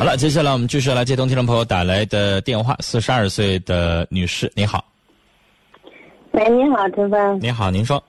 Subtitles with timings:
[0.00, 2.74] 好了，接下来我们继续来接通听众朋友打来的电话。
[2.80, 4.82] 四十二岁的女士，你好。
[6.30, 7.38] 喂，你好，陈峰。
[7.42, 8.02] 你好，您说。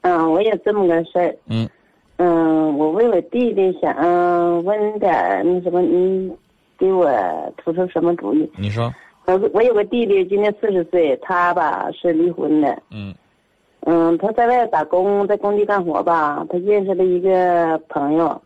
[0.00, 1.36] 嗯，我有这么个事儿。
[1.44, 1.68] 嗯。
[2.16, 3.94] 嗯，我为我弟弟想
[4.64, 5.12] 问点
[5.44, 6.32] 那什么，你
[6.78, 7.06] 给我
[7.62, 8.50] 出出什么主意？
[8.56, 8.90] 你说。
[9.26, 12.82] 我我有个弟弟，今年四十岁，他吧是离婚的。
[12.90, 13.14] 嗯。
[13.80, 16.46] 嗯，他在外打工，在工地干活吧。
[16.48, 18.40] 他认识了一个朋友。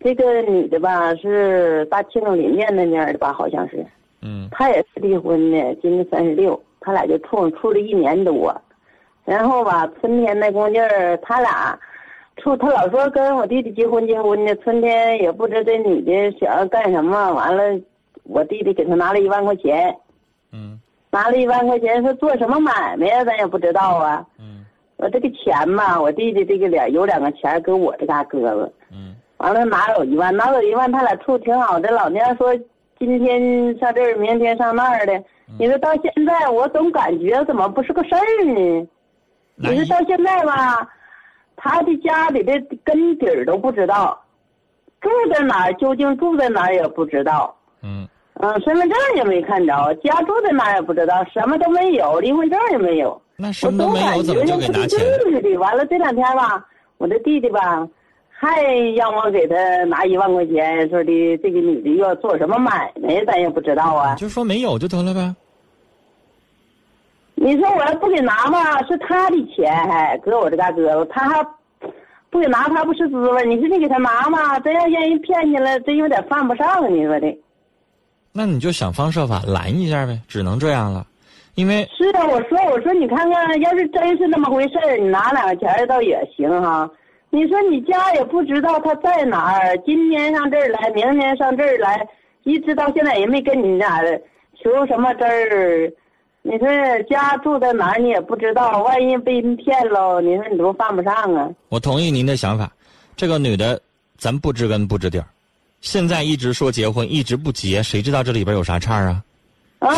[0.00, 3.84] 这个女的吧是大庆林面那边的吧，好像是。
[4.22, 4.48] 嗯。
[4.50, 8.54] 她也是离婚的，今年三十六，他俩就处处了一年多，
[9.24, 11.78] 然后吧，春天那功劲儿，他俩
[12.36, 17.80] 处，他老说跟我弟弟结婚结婚的，春天也不知这女的想要干什么，完了，
[18.24, 19.94] 我弟弟给他拿了一万块钱。
[20.52, 20.80] 嗯。
[21.10, 23.24] 拿了一万块钱，说做什么买卖呀？
[23.24, 24.24] 咱也不知道啊。
[24.38, 24.64] 嗯。
[24.96, 28.72] 我这个钱吧，我弟弟这个脸有两个钱搁我这嘎搁着。
[28.92, 29.09] 嗯。
[29.40, 31.90] 完了拿走一万，拿走一万，他俩处挺好的。
[31.90, 32.54] 老娘说
[32.98, 35.12] 今天上这儿，明天上那儿的。
[35.58, 38.86] 你说到现在，我总感觉怎么不是个事儿呢？
[39.56, 40.86] 你说到现在吧，
[41.56, 42.52] 他的家里的
[42.84, 44.22] 根底儿都不知道，
[45.00, 47.56] 住在哪儿，究竟住在哪儿也不知道。
[47.82, 48.06] 嗯。
[48.42, 53.20] 嗯，身份证也没看着，家住在哪儿也不知道，什么都没有，离婚证也没有。
[53.36, 55.58] 那什么都没有，怎么就给拿钱？
[55.58, 56.62] 完了这两天吧，
[56.98, 57.88] 我的弟弟吧。
[58.40, 58.64] 还
[58.96, 64.14] 让我给他拿一万块钱，说的这个女的要做什么买卖，咱也不知道啊。
[64.14, 65.34] 就说没有就得了呗。
[67.34, 71.46] 你说我要不给拿吧，是他的钱，还搁我这嘎搁着，他还
[72.30, 73.44] 不给拿，他不是滋味。
[73.44, 76.90] 你说你给他拿吧，真要让人骗去了，真有点犯不上。
[76.90, 77.38] 你说的。
[78.32, 81.06] 那你就想方设法拦一下呗，只能这样了，
[81.56, 86.90] 因为是啊，我说我说你看看，要是真是那么回事儿，你拿两个钱倒也行哈。
[87.32, 92.06] 你说你家也不知道他在哪儿，今天上这儿来，明天上这儿来，
[92.42, 94.02] 一直到现在也没跟你俩
[94.60, 95.92] 求什么真儿。
[96.42, 96.66] 你说
[97.08, 101.48] 家住在哪儿，你也不知道，万一被人骗了，你说你都犯不上啊。
[101.68, 102.70] 我同意您的想法，
[103.14, 103.80] 这个女的，
[104.18, 105.24] 咱不知根不知底儿，
[105.80, 109.22] 现在一直说结婚，一直不结，谁知道这里边有啥岔啊？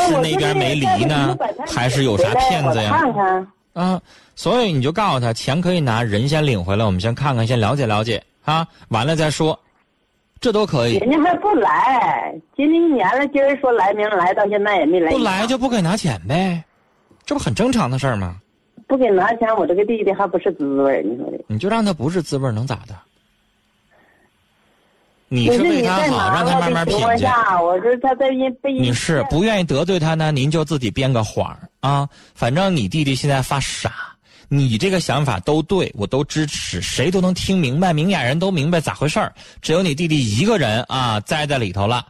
[0.06, 1.34] 是那边没离呢，
[1.66, 2.90] 还是有啥骗子呀？
[2.90, 3.48] 看看。
[3.72, 4.00] 啊，
[4.36, 9.58] 所以你就告诉他，钱可以拿，人先领回来，我们先看看，先了解了解啊，完了再说，
[10.40, 10.96] 这都可以。
[10.96, 15.10] 人家还不来，今年年了，今儿说来，明儿来，到现在也没来。
[15.10, 16.62] 不来就不给拿钱呗，
[17.24, 18.36] 这不很正常的事儿吗？
[18.86, 21.38] 不给拿钱，我这个弟弟还不是滋味你说的。
[21.46, 22.94] 你就让他不是滋味能咋的？
[25.34, 27.04] 你是为他好，让他慢慢品去。
[27.04, 28.28] 我说他在
[28.62, 32.06] 被你是不愿意得罪他呢，您就自己编个谎儿啊。
[32.34, 33.90] 反正你弟弟现在发傻，
[34.50, 39.32] 你这个想法都对，我都支持，谁都能听明白，明眼人都明白咋回事儿。
[39.62, 42.06] 只有你弟弟一个人啊，栽在里头了。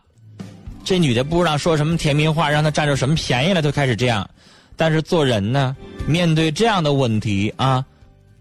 [0.83, 4.29] 这女的不知道说什么甜蜜话，让他占着什么便宜了，就开始这样。
[4.77, 5.77] 但是做人呢，
[6.09, 7.85] 面对这样的问题啊，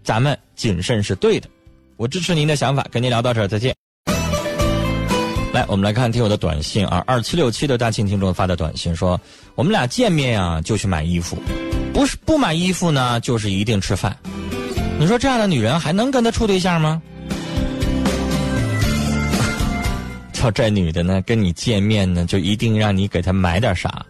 [0.02, 1.48] 咱们谨慎是对的。
[1.96, 3.72] 我支持您的想法，跟您聊到这儿，再见。
[5.52, 9.20] 来，我们来看听友的短信啊，二七六七的大庆听众发的短信说，
[9.54, 11.36] 我们俩见面啊就去买衣服，
[11.92, 14.16] 不是不买衣服呢就是一定吃饭。
[14.98, 17.02] 你说这样的女人还能跟他处对象吗？
[20.32, 24.06] 叫这女的呢跟你见面呢就一定让你给她买点啥，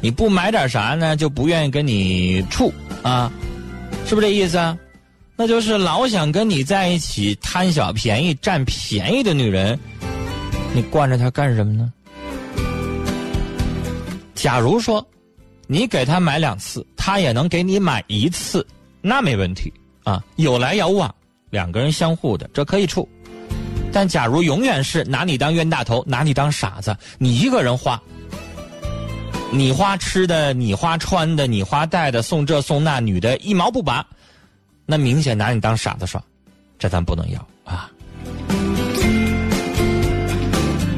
[0.00, 3.30] 你不买点啥呢就不愿意跟你处啊，
[4.06, 4.74] 是不是这意思啊？
[5.36, 9.78] 那就是老想跟你在一起贪小便宜占便宜的女人。
[10.74, 11.92] 你惯着他干什么呢？
[14.34, 15.04] 假如说，
[15.66, 18.64] 你给他买两次，他也能给你买一次，
[19.00, 19.72] 那没问题
[20.04, 21.12] 啊，有来有往，
[21.50, 23.08] 两个人相互的，这可以处。
[23.90, 28.00] 但假如永远是拿你当冤大头，拿你当傻子，你一个人花，
[29.50, 34.06] 你花吃的，你花穿的，你花戴的，送这送那，女的一毛不拔，
[34.84, 36.22] 那明显拿你当傻子耍，
[36.78, 37.90] 这咱不能要啊。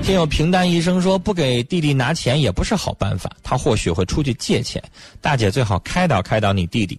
[0.09, 4.83] 听友平淡一生说不给弟弟拿钱也不是好办法，他或许会出去借钱。
[5.21, 6.99] 大姐最好开导开导你弟弟。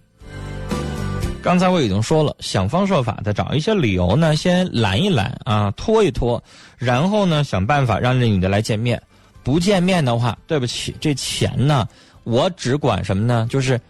[1.42, 6.40] 刚才我已经说了，想方设法的找一些理由呢，先拦一拦啊，拖一拖，
[6.78, 9.02] 然后呢想办法让这女的来见面。
[9.42, 11.88] 不见面的话，对不起，这钱呢，
[12.22, 13.44] 我只管什么呢？
[13.50, 13.80] 就是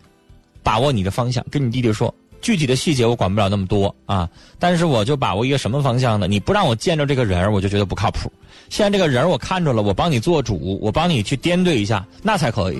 [0.62, 2.14] 把握你的方向，跟你弟弟说。
[2.40, 4.28] 具体的细节我管不了那么多啊，
[4.58, 6.26] 但是我就把握一个什么方向呢？
[6.26, 8.32] 你不让我见着这个人我就觉得不靠谱。
[8.69, 12.78] 现在这个人我看着了，我帮你做主，我帮你去掂对一下，那才可以。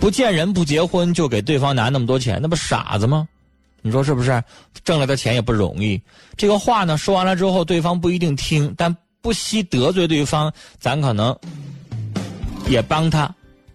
[0.00, 3.28] 不见人不结婚就给对方拿那么多钱，那不傻子吗？
[3.82, 4.42] 你说是不是？
[4.84, 6.00] 挣来的钱也不容易。
[6.36, 11.34] 这个话呢说完了之后，对方不一定听，但不惜得罪对方，咱可能
[12.68, 13.32] 也帮他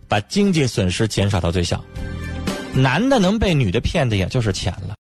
[0.08, 1.84] 把经济损失减少到最小。
[2.74, 4.94] 男的能被女的骗的，也就是钱了。